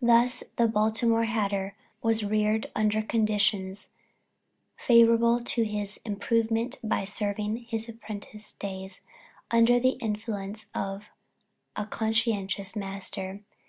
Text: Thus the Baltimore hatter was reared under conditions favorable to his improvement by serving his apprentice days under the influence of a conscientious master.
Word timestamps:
Thus 0.00 0.42
the 0.56 0.66
Baltimore 0.66 1.22
hatter 1.22 1.76
was 2.02 2.24
reared 2.24 2.72
under 2.74 3.00
conditions 3.00 3.90
favorable 4.76 5.38
to 5.38 5.62
his 5.62 6.00
improvement 6.04 6.80
by 6.82 7.04
serving 7.04 7.58
his 7.68 7.88
apprentice 7.88 8.54
days 8.54 9.02
under 9.52 9.78
the 9.78 9.90
influence 10.00 10.66
of 10.74 11.04
a 11.76 11.86
conscientious 11.86 12.74
master. 12.74 13.44